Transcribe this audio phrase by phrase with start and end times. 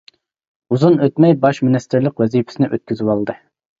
[0.75, 3.37] ئۇزۇن ئۆتمەي باش مىنىستىرلىق ۋەزىپىسىنى ئۆتكۈزۈۋالدى.